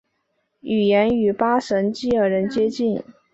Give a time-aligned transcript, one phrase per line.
[0.61, 3.03] 语言与巴什基尔人接近。